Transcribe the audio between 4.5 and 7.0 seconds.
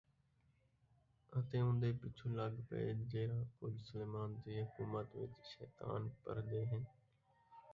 حکومت وِچ شیطان پڑھدے ہن،